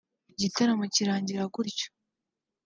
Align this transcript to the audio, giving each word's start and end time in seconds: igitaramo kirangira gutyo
igitaramo 0.33 0.83
kirangira 0.93 1.41
gutyo 1.53 1.87